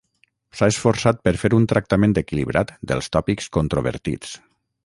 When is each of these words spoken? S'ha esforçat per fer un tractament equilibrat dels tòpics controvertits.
S'ha 0.59 0.69
esforçat 0.71 1.19
per 1.27 1.33
fer 1.43 1.51
un 1.59 1.69
tractament 1.73 2.17
equilibrat 2.23 2.75
dels 2.93 3.15
tòpics 3.19 3.55
controvertits. 3.59 4.35